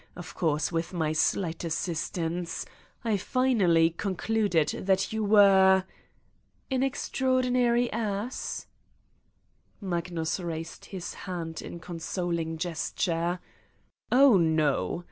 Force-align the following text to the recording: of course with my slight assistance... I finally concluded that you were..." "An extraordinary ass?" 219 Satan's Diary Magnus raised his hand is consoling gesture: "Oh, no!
of 0.15 0.33
course 0.33 0.71
with 0.71 0.93
my 0.93 1.13
slight 1.13 1.63
assistance... 1.63 2.65
I 3.05 3.17
finally 3.17 3.91
concluded 3.91 4.69
that 4.87 5.13
you 5.13 5.23
were..." 5.23 5.83
"An 6.71 6.81
extraordinary 6.81 7.85
ass?" 7.93 8.65
219 9.79 9.79
Satan's 9.79 9.79
Diary 9.79 9.89
Magnus 9.91 10.39
raised 10.69 10.85
his 10.85 11.13
hand 11.29 11.61
is 11.61 11.81
consoling 11.83 12.57
gesture: 12.57 13.39
"Oh, 14.11 14.37
no! 14.37 14.99